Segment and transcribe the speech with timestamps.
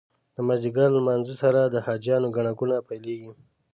[0.35, 3.31] د مازدیګر له لمانځه سره د حاجیانو ګڼه ګوڼه پیلېږي.